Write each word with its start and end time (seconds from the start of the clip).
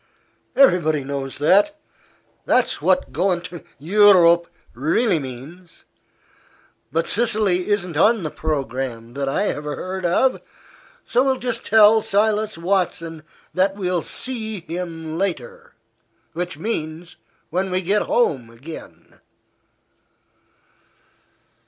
Everybody 0.55 1.03
knows 1.03 1.37
that. 1.37 1.79
That's 2.47 2.81
what 2.81 3.11
goin' 3.11 3.41
to 3.41 3.63
Eu 3.77 4.11
rope 4.13 4.47
really 4.73 5.19
means. 5.19 5.85
But 6.91 7.07
Sicily 7.07 7.67
isn't 7.67 7.95
on 7.95 8.23
the 8.23 8.31
programme, 8.31 9.13
that 9.13 9.29
I 9.29 9.45
ever 9.49 9.75
heard 9.75 10.03
of. 10.03 10.41
So 11.05 11.23
we'll 11.23 11.37
just 11.37 11.63
tell 11.63 12.01
Silas 12.01 12.57
Watson 12.57 13.21
that 13.53 13.75
we'll 13.75 14.01
see 14.01 14.61
him 14.61 15.19
later 15.19 15.75
which 16.33 16.57
means 16.57 17.17
when 17.51 17.69
we 17.69 17.83
get 17.83 18.01
home 18.01 18.49
again." 18.49 19.19